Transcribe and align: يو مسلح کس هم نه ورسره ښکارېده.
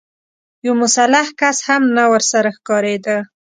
يو 0.65 0.73
مسلح 0.81 1.25
کس 1.39 1.57
هم 1.67 1.83
نه 1.95 2.03
ورسره 2.11 2.49
ښکارېده. 2.57 3.17